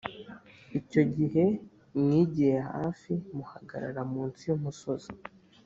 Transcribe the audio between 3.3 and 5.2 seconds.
muhagarara munsi y’umusozi.